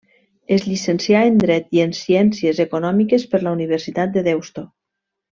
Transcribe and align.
Es 0.55 0.63
llicencià 0.67 1.19
en 1.31 1.35
dret 1.43 1.67
i 1.79 1.83
en 1.83 1.93
ciències 1.99 2.61
econòmiques 2.65 3.25
per 3.35 3.41
la 3.45 3.53
Universitat 3.59 4.17
de 4.17 4.25
Deusto. 4.31 4.65